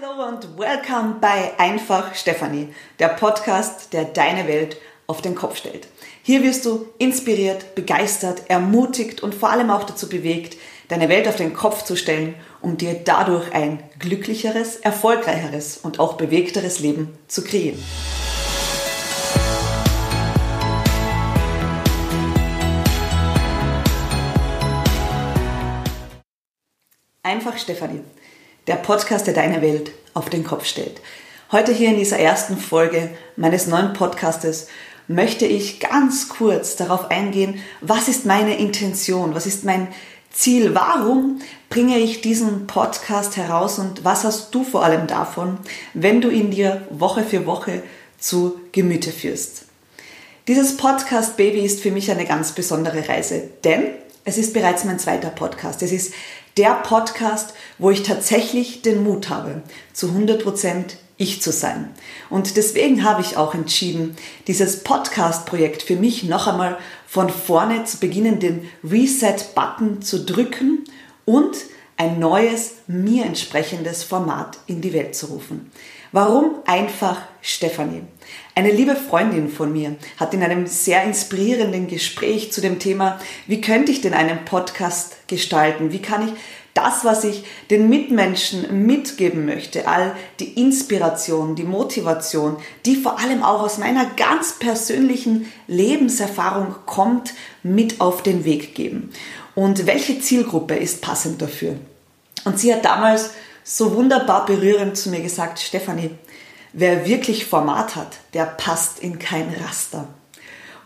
Hallo 0.00 0.28
und 0.28 0.58
welcome 0.58 1.16
bei 1.20 1.58
Einfach 1.58 2.14
Stefanie, 2.14 2.68
der 2.98 3.08
Podcast, 3.08 3.92
der 3.92 4.04
deine 4.04 4.46
Welt 4.46 4.76
auf 5.06 5.22
den 5.22 5.34
Kopf 5.34 5.56
stellt. 5.56 5.88
Hier 6.22 6.42
wirst 6.42 6.66
du 6.66 6.86
inspiriert, 6.98 7.74
begeistert, 7.74 8.42
ermutigt 8.48 9.22
und 9.22 9.34
vor 9.34 9.50
allem 9.50 9.70
auch 9.70 9.84
dazu 9.84 10.08
bewegt, 10.08 10.56
deine 10.88 11.08
Welt 11.08 11.26
auf 11.26 11.36
den 11.36 11.54
Kopf 11.54 11.82
zu 11.84 11.96
stellen, 11.96 12.34
um 12.60 12.76
dir 12.76 12.94
dadurch 12.94 13.52
ein 13.54 13.82
glücklicheres, 13.98 14.76
erfolgreicheres 14.76 15.78
und 15.78 15.98
auch 15.98 16.14
bewegteres 16.14 16.78
Leben 16.80 17.18
zu 17.26 17.42
kreieren. 17.42 17.82
Einfach 27.24 27.58
Stefanie, 27.58 28.00
der 28.68 28.76
Podcast, 28.76 29.26
der 29.26 29.34
deine 29.34 29.62
Welt 29.62 29.92
auf 30.12 30.28
den 30.28 30.44
Kopf 30.44 30.66
stellt. 30.66 31.00
Heute 31.50 31.72
hier 31.72 31.88
in 31.88 31.96
dieser 31.96 32.18
ersten 32.18 32.58
Folge 32.58 33.08
meines 33.36 33.66
neuen 33.66 33.94
Podcastes 33.94 34.68
möchte 35.08 35.46
ich 35.46 35.80
ganz 35.80 36.28
kurz 36.28 36.76
darauf 36.76 37.10
eingehen, 37.10 37.60
was 37.80 38.08
ist 38.08 38.26
meine 38.26 38.58
Intention, 38.58 39.34
was 39.34 39.46
ist 39.46 39.64
mein 39.64 39.88
Ziel, 40.30 40.74
warum 40.74 41.40
bringe 41.70 41.98
ich 41.98 42.20
diesen 42.20 42.66
Podcast 42.66 43.38
heraus 43.38 43.78
und 43.78 44.04
was 44.04 44.24
hast 44.24 44.54
du 44.54 44.62
vor 44.64 44.84
allem 44.84 45.06
davon, 45.06 45.56
wenn 45.94 46.20
du 46.20 46.28
ihn 46.28 46.50
dir 46.50 46.86
Woche 46.90 47.22
für 47.22 47.46
Woche 47.46 47.82
zu 48.18 48.60
Gemüte 48.72 49.12
führst. 49.12 49.64
Dieses 50.46 50.76
Podcast 50.76 51.38
Baby 51.38 51.60
ist 51.60 51.80
für 51.80 51.90
mich 51.90 52.10
eine 52.10 52.26
ganz 52.26 52.52
besondere 52.52 53.08
Reise, 53.08 53.48
denn 53.64 53.86
es 54.24 54.36
ist 54.36 54.52
bereits 54.52 54.84
mein 54.84 54.98
zweiter 54.98 55.30
Podcast. 55.30 55.82
Es 55.82 55.92
ist 55.92 56.12
der 56.58 56.74
Podcast, 56.74 57.54
wo 57.78 57.90
ich 57.90 58.02
tatsächlich 58.02 58.82
den 58.82 59.04
Mut 59.04 59.28
habe, 59.30 59.62
zu 59.92 60.08
100 60.08 60.42
Prozent 60.42 60.96
ich 61.16 61.40
zu 61.40 61.52
sein. 61.52 61.90
Und 62.30 62.56
deswegen 62.56 63.04
habe 63.04 63.22
ich 63.22 63.36
auch 63.36 63.54
entschieden, 63.54 64.16
dieses 64.46 64.84
Podcast-Projekt 64.84 65.82
für 65.82 65.96
mich 65.96 66.24
noch 66.24 66.46
einmal 66.46 66.78
von 67.06 67.30
vorne 67.30 67.84
zu 67.84 67.98
beginnen, 67.98 68.40
den 68.40 68.68
Reset-Button 68.84 70.02
zu 70.02 70.24
drücken 70.24 70.84
und 71.24 71.56
ein 71.98 72.18
neues, 72.18 72.76
mir 72.86 73.26
entsprechendes 73.26 74.04
Format 74.04 74.58
in 74.66 74.80
die 74.80 74.92
Welt 74.94 75.14
zu 75.14 75.26
rufen. 75.26 75.70
Warum 76.12 76.54
einfach 76.64 77.18
Stefanie? 77.42 78.02
Eine 78.54 78.70
liebe 78.70 78.96
Freundin 78.96 79.50
von 79.50 79.72
mir 79.72 79.96
hat 80.16 80.32
in 80.32 80.42
einem 80.42 80.66
sehr 80.66 81.02
inspirierenden 81.02 81.86
Gespräch 81.86 82.50
zu 82.50 82.62
dem 82.62 82.78
Thema, 82.78 83.20
wie 83.46 83.60
könnte 83.60 83.92
ich 83.92 84.00
denn 84.00 84.14
einen 84.14 84.46
Podcast 84.46 85.28
gestalten? 85.28 85.92
Wie 85.92 86.00
kann 86.00 86.28
ich 86.28 86.34
das, 86.72 87.04
was 87.04 87.24
ich 87.24 87.44
den 87.70 87.88
Mitmenschen 87.88 88.86
mitgeben 88.86 89.44
möchte, 89.44 89.88
all 89.88 90.14
die 90.38 90.60
Inspiration, 90.60 91.56
die 91.56 91.64
Motivation, 91.64 92.56
die 92.86 92.94
vor 92.94 93.18
allem 93.18 93.42
auch 93.42 93.62
aus 93.62 93.78
meiner 93.78 94.06
ganz 94.16 94.58
persönlichen 94.58 95.52
Lebenserfahrung 95.66 96.76
kommt, 96.86 97.34
mit 97.62 98.00
auf 98.00 98.22
den 98.22 98.44
Weg 98.44 98.76
geben. 98.76 99.10
Und 99.56 99.86
welche 99.86 100.20
Zielgruppe 100.20 100.76
ist 100.76 101.02
passend 101.02 101.42
dafür? 101.42 101.74
Und 102.48 102.58
sie 102.58 102.72
hat 102.72 102.86
damals 102.86 103.32
so 103.62 103.94
wunderbar 103.94 104.46
berührend 104.46 104.96
zu 104.96 105.10
mir 105.10 105.20
gesagt, 105.20 105.58
Stefanie, 105.58 106.12
wer 106.72 107.06
wirklich 107.06 107.44
Format 107.44 107.94
hat, 107.94 108.16
der 108.32 108.46
passt 108.46 109.00
in 109.00 109.18
kein 109.18 109.54
Raster. 109.62 110.08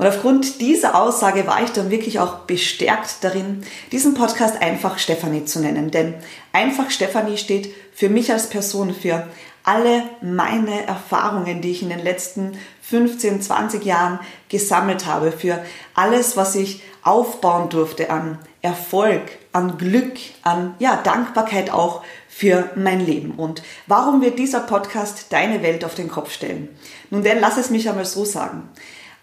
Und 0.02 0.08
aufgrund 0.08 0.60
dieser 0.60 1.00
Aussage 1.00 1.46
war 1.46 1.62
ich 1.62 1.70
dann 1.70 1.92
wirklich 1.92 2.18
auch 2.18 2.38
bestärkt 2.38 3.18
darin, 3.20 3.62
diesen 3.92 4.14
Podcast 4.14 4.60
einfach 4.60 4.98
Stefanie 4.98 5.44
zu 5.44 5.60
nennen. 5.60 5.92
Denn 5.92 6.14
einfach 6.52 6.90
Stefanie 6.90 7.38
steht 7.38 7.72
für 7.94 8.08
mich 8.08 8.32
als 8.32 8.48
Person 8.48 8.92
für 8.92 9.28
alle 9.62 10.02
meine 10.20 10.88
Erfahrungen, 10.88 11.60
die 11.60 11.70
ich 11.70 11.84
in 11.84 11.88
den 11.88 12.02
letzten 12.02 12.58
15, 12.80 13.42
20 13.42 13.84
Jahren 13.84 14.18
gesammelt 14.48 15.06
habe, 15.06 15.30
für 15.30 15.64
alles, 15.94 16.36
was 16.36 16.56
ich 16.56 16.82
aufbauen 17.04 17.68
durfte 17.68 18.10
an 18.10 18.40
Erfolg, 18.60 19.22
an 19.52 19.78
Glück, 19.78 20.18
an 20.42 20.74
ja, 20.80 20.96
Dankbarkeit 20.96 21.70
auch 21.70 22.02
für 22.28 22.70
mein 22.74 23.06
Leben. 23.06 23.34
Und 23.36 23.62
warum 23.86 24.20
wird 24.20 24.40
dieser 24.40 24.60
Podcast 24.62 25.26
deine 25.30 25.62
Welt 25.62 25.84
auf 25.84 25.94
den 25.94 26.08
Kopf 26.08 26.32
stellen? 26.32 26.70
Nun 27.10 27.22
denn, 27.22 27.38
lass 27.38 27.56
es 27.56 27.70
mich 27.70 27.88
einmal 27.88 28.04
so 28.04 28.24
sagen 28.24 28.68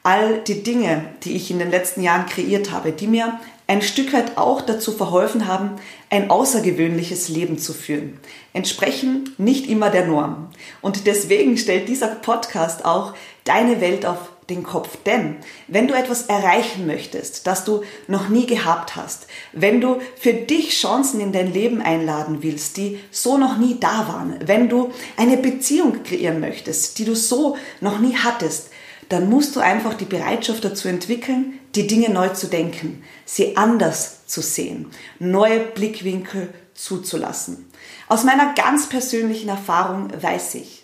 all 0.09 0.39
die 0.39 0.63
Dinge, 0.63 1.05
die 1.23 1.35
ich 1.35 1.51
in 1.51 1.59
den 1.59 1.69
letzten 1.69 2.01
Jahren 2.01 2.25
kreiert 2.25 2.71
habe, 2.71 2.91
die 2.91 3.05
mir 3.05 3.39
ein 3.67 3.83
Stück 3.83 4.11
weit 4.11 4.39
auch 4.39 4.61
dazu 4.61 4.91
verholfen 4.91 5.45
haben, 5.45 5.75
ein 6.09 6.31
außergewöhnliches 6.31 7.29
Leben 7.29 7.59
zu 7.59 7.73
führen. 7.73 8.19
Entsprechen 8.51 9.35
nicht 9.37 9.69
immer 9.69 9.91
der 9.91 10.07
Norm. 10.07 10.47
Und 10.81 11.05
deswegen 11.05 11.59
stellt 11.59 11.87
dieser 11.87 12.07
Podcast 12.07 12.85
auch 12.85 13.13
deine 13.43 13.81
Welt 13.81 14.07
auf 14.07 14.17
den 14.49 14.63
Kopf. 14.63 14.97
Denn 15.05 15.35
wenn 15.67 15.87
du 15.87 15.93
etwas 15.93 16.23
erreichen 16.23 16.87
möchtest, 16.87 17.45
das 17.45 17.63
du 17.63 17.83
noch 18.07 18.29
nie 18.29 18.47
gehabt 18.47 18.95
hast, 18.95 19.27
wenn 19.53 19.79
du 19.79 19.97
für 20.15 20.33
dich 20.33 20.71
Chancen 20.71 21.21
in 21.21 21.31
dein 21.31 21.53
Leben 21.53 21.83
einladen 21.83 22.39
willst, 22.41 22.77
die 22.77 22.97
so 23.11 23.37
noch 23.37 23.59
nie 23.59 23.79
da 23.79 24.07
waren, 24.07 24.39
wenn 24.43 24.69
du 24.69 24.91
eine 25.17 25.37
Beziehung 25.37 26.01
kreieren 26.01 26.39
möchtest, 26.39 26.97
die 26.97 27.05
du 27.05 27.15
so 27.15 27.57
noch 27.79 27.99
nie 27.99 28.15
hattest, 28.15 28.71
dann 29.09 29.29
musst 29.29 29.55
du 29.55 29.59
einfach 29.59 29.95
die 29.95 30.05
Bereitschaft 30.05 30.63
dazu 30.63 30.87
entwickeln, 30.87 31.59
die 31.75 31.87
Dinge 31.87 32.09
neu 32.09 32.29
zu 32.29 32.47
denken, 32.47 33.03
sie 33.25 33.57
anders 33.57 34.27
zu 34.27 34.41
sehen, 34.41 34.87
neue 35.17 35.59
Blickwinkel 35.59 36.53
zuzulassen. 36.75 37.69
Aus 38.07 38.23
meiner 38.23 38.53
ganz 38.53 38.87
persönlichen 38.87 39.49
Erfahrung 39.49 40.09
weiß 40.21 40.55
ich, 40.55 40.83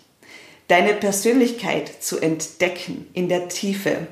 deine 0.68 0.94
Persönlichkeit 0.94 2.02
zu 2.02 2.18
entdecken 2.18 3.06
in 3.14 3.28
der 3.28 3.48
Tiefe, 3.48 4.08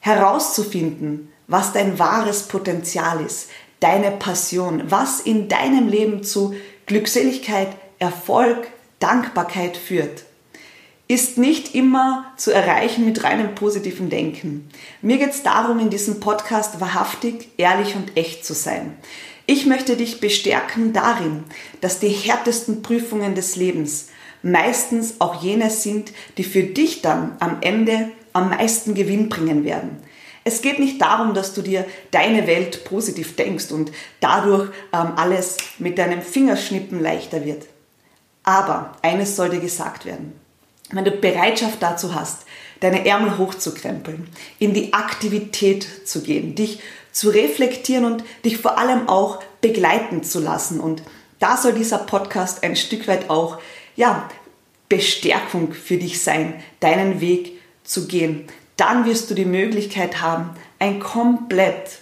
herauszufinden, 0.00 1.32
was 1.48 1.72
dein 1.72 1.98
wahres 1.98 2.44
Potenzial 2.44 3.24
ist, 3.24 3.48
deine 3.80 4.10
Passion, 4.10 4.84
was 4.90 5.20
in 5.20 5.48
deinem 5.48 5.88
Leben 5.88 6.22
zu 6.22 6.54
Glückseligkeit, 6.86 7.68
Erfolg, 7.98 8.68
Dankbarkeit 9.00 9.76
führt 9.76 10.24
ist 11.08 11.38
nicht 11.38 11.74
immer 11.74 12.32
zu 12.36 12.52
erreichen 12.52 13.04
mit 13.04 13.22
reinem 13.22 13.54
positiven 13.54 14.10
Denken. 14.10 14.68
Mir 15.02 15.18
geht 15.18 15.30
es 15.30 15.42
darum, 15.42 15.78
in 15.78 15.90
diesem 15.90 16.18
Podcast 16.18 16.80
wahrhaftig, 16.80 17.50
ehrlich 17.58 17.94
und 17.94 18.16
echt 18.16 18.44
zu 18.44 18.54
sein. 18.54 18.96
Ich 19.46 19.66
möchte 19.66 19.96
dich 19.96 20.20
bestärken 20.20 20.92
darin, 20.92 21.44
dass 21.80 22.00
die 22.00 22.08
härtesten 22.08 22.82
Prüfungen 22.82 23.36
des 23.36 23.54
Lebens 23.54 24.08
meistens 24.42 25.20
auch 25.20 25.42
jene 25.42 25.70
sind, 25.70 26.12
die 26.38 26.44
für 26.44 26.64
dich 26.64 27.02
dann 27.02 27.36
am 27.38 27.58
Ende 27.60 28.10
am 28.32 28.50
meisten 28.50 28.94
Gewinn 28.94 29.28
bringen 29.28 29.64
werden. 29.64 29.98
Es 30.42 30.60
geht 30.60 30.80
nicht 30.80 31.00
darum, 31.00 31.34
dass 31.34 31.54
du 31.54 31.62
dir 31.62 31.84
deine 32.10 32.46
Welt 32.48 32.84
positiv 32.84 33.36
denkst 33.36 33.70
und 33.70 33.92
dadurch 34.20 34.70
ähm, 34.92 35.12
alles 35.16 35.56
mit 35.78 35.98
deinem 35.98 36.22
Fingerschnippen 36.22 37.00
leichter 37.00 37.44
wird. 37.44 37.66
Aber 38.42 38.96
eines 39.02 39.34
soll 39.36 39.50
dir 39.50 39.60
gesagt 39.60 40.04
werden 40.04 40.45
wenn 40.90 41.04
du 41.04 41.10
Bereitschaft 41.10 41.82
dazu 41.82 42.14
hast, 42.14 42.42
deine 42.80 43.06
Ärmel 43.06 43.38
hochzukrempeln, 43.38 44.28
in 44.58 44.74
die 44.74 44.92
Aktivität 44.92 46.06
zu 46.06 46.22
gehen, 46.22 46.54
dich 46.54 46.80
zu 47.12 47.30
reflektieren 47.30 48.04
und 48.04 48.24
dich 48.44 48.58
vor 48.58 48.78
allem 48.78 49.08
auch 49.08 49.40
begleiten 49.60 50.22
zu 50.22 50.38
lassen. 50.38 50.80
Und 50.80 51.02
da 51.38 51.56
soll 51.56 51.72
dieser 51.72 51.98
Podcast 51.98 52.62
ein 52.62 52.76
Stück 52.76 53.08
weit 53.08 53.30
auch, 53.30 53.58
ja, 53.96 54.28
Bestärkung 54.88 55.72
für 55.72 55.96
dich 55.96 56.22
sein, 56.22 56.62
deinen 56.80 57.20
Weg 57.20 57.58
zu 57.82 58.06
gehen. 58.06 58.46
Dann 58.76 59.04
wirst 59.06 59.30
du 59.30 59.34
die 59.34 59.46
Möglichkeit 59.46 60.20
haben, 60.20 60.50
ein 60.78 61.00
komplett 61.00 61.98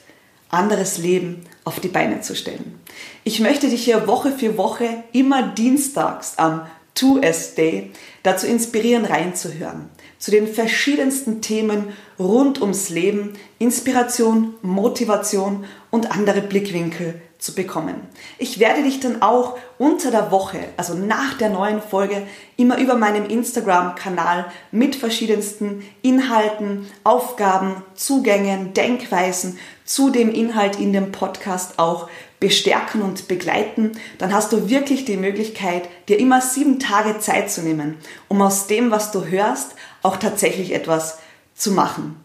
anderes 0.50 0.98
Leben 0.98 1.44
auf 1.64 1.80
die 1.80 1.88
Beine 1.88 2.20
zu 2.20 2.34
stellen. 2.36 2.78
Ich 3.22 3.40
möchte 3.40 3.68
dich 3.68 3.84
hier 3.84 4.06
Woche 4.06 4.32
für 4.32 4.58
Woche 4.58 5.04
immer 5.12 5.42
dienstags 5.42 6.34
am 6.36 6.66
2S 6.96 7.54
Day 7.56 7.90
dazu 8.22 8.46
inspirieren, 8.46 9.04
reinzuhören. 9.04 9.88
Zu 10.18 10.30
den 10.30 10.46
verschiedensten 10.46 11.42
Themen 11.42 11.88
rund 12.18 12.60
ums 12.60 12.88
Leben, 12.88 13.34
Inspiration, 13.58 14.54
Motivation 14.62 15.64
und 15.90 16.10
andere 16.10 16.40
Blickwinkel 16.40 17.20
zu 17.38 17.54
bekommen. 17.54 17.96
Ich 18.38 18.58
werde 18.58 18.82
dich 18.82 19.00
dann 19.00 19.20
auch 19.20 19.58
unter 19.76 20.10
der 20.10 20.30
Woche, 20.30 20.60
also 20.78 20.94
nach 20.94 21.36
der 21.36 21.50
neuen 21.50 21.82
Folge, 21.82 22.26
immer 22.56 22.78
über 22.78 22.94
meinem 22.94 23.26
Instagram-Kanal 23.26 24.46
mit 24.70 24.96
verschiedensten 24.96 25.84
Inhalten, 26.00 26.86
Aufgaben, 27.02 27.82
Zugängen, 27.94 28.72
Denkweisen 28.72 29.58
zu 29.84 30.08
dem 30.08 30.30
Inhalt 30.30 30.80
in 30.80 30.94
dem 30.94 31.12
Podcast 31.12 31.78
auch 31.78 32.08
bestärken 32.44 33.00
und 33.00 33.26
begleiten, 33.26 33.92
dann 34.18 34.34
hast 34.34 34.52
du 34.52 34.68
wirklich 34.68 35.06
die 35.06 35.16
Möglichkeit, 35.16 35.88
dir 36.08 36.18
immer 36.18 36.42
sieben 36.42 36.78
Tage 36.78 37.18
Zeit 37.18 37.50
zu 37.50 37.62
nehmen, 37.62 37.96
um 38.28 38.42
aus 38.42 38.66
dem, 38.66 38.90
was 38.90 39.12
du 39.12 39.24
hörst, 39.24 39.74
auch 40.02 40.18
tatsächlich 40.18 40.74
etwas 40.74 41.20
zu 41.54 41.72
machen. 41.72 42.22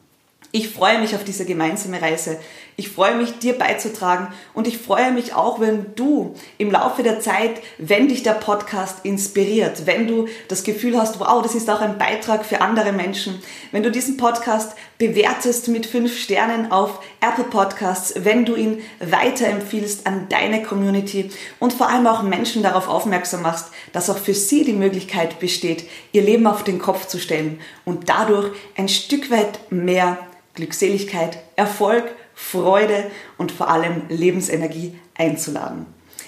Ich 0.52 0.70
freue 0.70 1.00
mich 1.00 1.14
auf 1.16 1.24
diese 1.24 1.46
gemeinsame 1.46 2.02
Reise. 2.02 2.40
Ich 2.76 2.90
freue 2.90 3.16
mich, 3.16 3.38
dir 3.38 3.56
beizutragen 3.56 4.30
und 4.56 4.66
ich 4.66 4.80
freue 4.80 5.12
mich 5.12 5.36
auch, 5.36 5.60
wenn 5.60 5.94
du 5.96 6.34
im 6.58 6.72
Laufe 6.72 7.04
der 7.04 7.20
Zeit, 7.20 7.62
wenn 7.78 8.08
dich 8.08 8.24
der 8.24 8.34
Podcast 8.34 9.04
inspiriert, 9.04 9.86
wenn 9.86 10.08
du 10.08 10.28
das 10.48 10.64
Gefühl 10.64 10.98
hast, 10.98 11.20
wow, 11.20 11.44
das 11.44 11.54
ist 11.54 11.70
auch 11.70 11.82
ein 11.82 12.00
Beitrag 12.00 12.46
für 12.46 12.62
andere 12.62 12.94
Menschen, 12.94 13.44
wenn 13.72 13.84
du 13.84 13.92
diesen 13.92 14.18
Podcast 14.18 14.76
bewertest 14.98 15.68
mit 15.68 15.86
fünf 15.86 16.18
Sternen 16.18 16.72
auf 16.72 17.02
Apple 17.22 17.44
Podcasts, 17.44 18.14
wenn 18.24 18.46
du 18.46 18.56
ihn 18.56 18.82
weiterempfiehlst 19.00 20.08
an 20.08 20.28
deine 20.30 20.64
Community 20.64 21.30
und 21.60 21.74
vor 21.74 21.90
allem 21.90 22.08
auch 22.08 22.24
Menschen 22.24 22.64
darauf 22.64 22.88
aufmerksam 22.88 23.44
machst, 23.44 23.68
dass 23.92 24.10
auch 24.10 24.18
für 24.18 24.34
sie 24.34 24.64
die 24.64 24.74
Möglichkeit 24.74 25.40
besteht, 25.40 25.84
ihr 26.12 26.24
Leben 26.24 26.48
auf 26.48 26.64
den 26.64 26.80
Kopf 26.80 27.08
zu 27.08 27.20
stellen 27.20 27.60
und 27.86 28.10
dadurch 28.10 28.52
ein 28.76 28.90
Stück 28.90 29.30
weit 29.30 29.60
mehr 29.70 30.18
Glückseligkeit, 30.54 31.40
Erfolg, 31.56 32.06
Freude 32.34 33.12
und 33.38 33.52
vor 33.52 33.70
allem 33.70 34.04
Lebensenergie 34.10 34.98
einzuladen. 35.16 35.86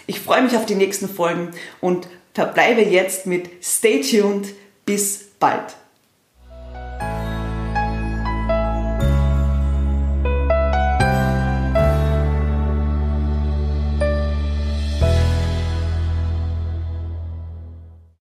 Ich 0.07 0.19
freue 0.19 0.41
mich 0.41 0.55
auf 0.55 0.65
die 0.65 0.75
nächsten 0.75 1.07
Folgen 1.07 1.51
und 1.79 2.07
verbleibe 2.33 2.81
jetzt 2.81 3.25
mit 3.25 3.49
Stay 3.63 4.01
tuned. 4.01 4.47
Bis 4.85 5.29
bald. 5.39 5.75